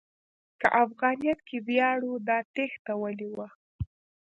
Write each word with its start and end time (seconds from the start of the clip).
که 0.59 0.67
افغانیت 0.83 1.39
کې 1.47 1.57
ویاړ 1.67 1.99
و، 2.05 2.11
دا 2.27 2.37
تېښته 2.53 2.93
ولې 3.01 3.29
وه؟ 3.35 3.47